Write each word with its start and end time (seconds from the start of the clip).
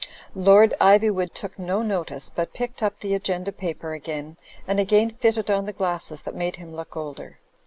Lord 0.33 0.73
Ivjrwood 0.81 1.35
took 1.35 1.59
no 1.59 1.83
notice, 1.83 2.27
but 2.33 2.55
picked 2.55 2.81
up 2.81 2.99
the 3.01 3.13
agenda 3.13 3.51
paper 3.51 3.93
again, 3.93 4.35
and 4.67 4.79
again 4.79 5.11
fitted 5.11 5.51
on 5.51 5.65
the 5.65 5.73
glasses 5.73 6.21
that 6.21 6.33
made 6.33 6.55
him 6.55 6.73
look 6.75 6.97
older. 6.97 7.37